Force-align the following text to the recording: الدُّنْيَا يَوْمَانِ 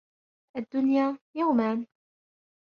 الدُّنْيَا 0.57 1.19
يَوْمَانِ 1.35 1.87